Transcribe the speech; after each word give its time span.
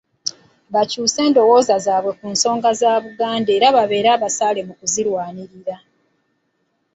Bakyuse 0.73 1.19
endowooza 1.27 1.75
zaabwe 1.85 2.11
ku 2.19 2.25
nsonga 2.33 2.69
za 2.79 2.91
Buganda 3.03 3.49
era 3.57 3.67
babeere 3.75 4.09
abasaale 4.15 4.61
mu 4.67 4.73
kuzirwanirira. 4.79 5.75